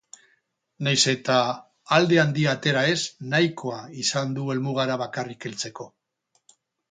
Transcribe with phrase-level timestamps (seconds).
[0.85, 1.35] Nahiz eta
[1.97, 2.97] alde handia atera ez
[3.35, 3.77] nahikoa
[4.07, 5.89] izan du helmugara bakarrik heltzeko.